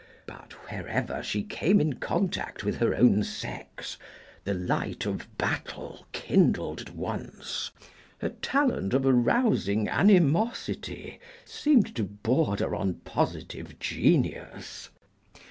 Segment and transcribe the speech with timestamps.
[0.25, 3.99] But wherever she came in contact with her own sex
[4.45, 7.69] the light of battle kindled at once;
[8.17, 14.89] her talent of arousing animosity seemed to border on positive genius.